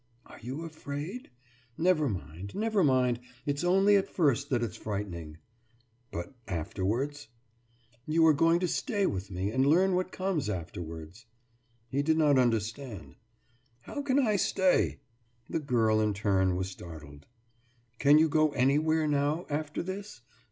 [0.25, 1.29] Are you afraid?
[1.77, 5.37] Never mind, never mind it's only at first that it's frightening.«
[6.11, 7.27] »But afterwards?«
[8.07, 11.27] »You are going to stay with me and learn what comes afterwards.«
[11.87, 13.13] He did not understand.
[13.81, 15.01] »How can I stay?«
[15.47, 17.27] The girl, in her turn, was startled.
[17.99, 20.21] »Can you go anywhere now, after this?